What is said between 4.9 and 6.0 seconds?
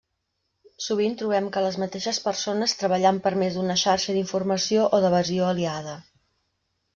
o d’evasió aliada.